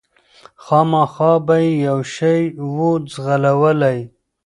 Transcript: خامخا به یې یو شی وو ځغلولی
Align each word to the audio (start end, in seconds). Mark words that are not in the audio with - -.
خامخا 0.63 1.31
به 1.45 1.55
یې 1.63 1.71
یو 1.87 1.99
شی 2.13 2.39
وو 2.73 2.91
ځغلولی 3.11 3.99